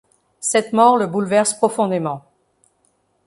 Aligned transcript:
Cette 0.39 0.73
mort 0.73 0.97
le 0.97 1.05
bouleverse 1.05 1.53
profondément. 1.53 2.25